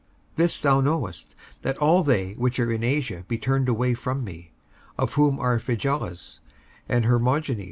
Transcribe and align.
55:001:015 0.31 0.35
This 0.37 0.61
thou 0.61 0.81
knowest, 0.81 1.35
that 1.61 1.77
all 1.77 2.01
they 2.01 2.31
which 2.33 2.59
are 2.59 2.71
in 2.71 2.83
Asia 2.83 3.23
be 3.27 3.37
turned 3.37 3.69
away 3.69 3.93
from 3.93 4.23
me; 4.23 4.51
of 4.97 5.13
whom 5.13 5.39
are 5.39 5.59
Phygellus 5.59 6.39
and 6.89 7.05
Hermogenes. 7.05 7.59